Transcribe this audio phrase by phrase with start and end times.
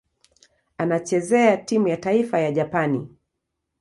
[0.77, 3.07] Anachezea timu ya taifa ya Japani.